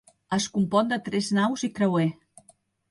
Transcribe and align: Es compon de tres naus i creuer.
Es 0.37 0.47
compon 0.55 0.89
de 0.93 0.99
tres 1.11 1.31
naus 1.41 1.67
i 1.69 1.71
creuer. 1.79 2.11